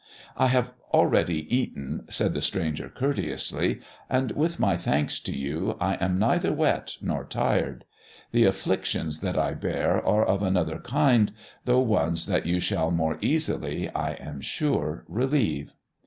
[0.35, 5.93] "I have already eaten," said the stranger courteously, "and, with my thanks to you, I
[6.03, 7.85] am neither wet nor tired.
[8.31, 11.31] The afflictions that I bear are of another kind,
[11.65, 15.73] though ones that you shall more easily, I am sure, relieve."